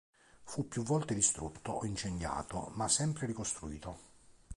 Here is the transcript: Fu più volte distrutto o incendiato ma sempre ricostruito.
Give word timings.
Fu 0.45 0.67
più 0.67 0.81
volte 0.81 1.13
distrutto 1.13 1.73
o 1.73 1.85
incendiato 1.85 2.71
ma 2.73 2.87
sempre 2.87 3.27
ricostruito. 3.27 3.99